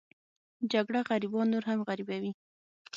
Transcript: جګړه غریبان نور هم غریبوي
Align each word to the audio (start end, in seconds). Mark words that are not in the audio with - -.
جګړه 0.73 0.99
غریبان 1.09 1.47
نور 1.53 1.63
هم 1.69 1.79
غریبوي 1.87 2.31